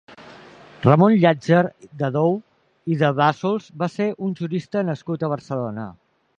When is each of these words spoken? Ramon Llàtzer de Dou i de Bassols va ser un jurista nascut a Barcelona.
Ramon 0.85 1.13
Llàtzer 1.23 1.59
de 1.99 2.09
Dou 2.15 2.33
i 2.95 2.99
de 3.03 3.13
Bassols 3.21 3.69
va 3.83 3.93
ser 3.99 4.11
un 4.29 4.35
jurista 4.43 4.87
nascut 4.91 5.27
a 5.29 5.35
Barcelona. 5.39 5.89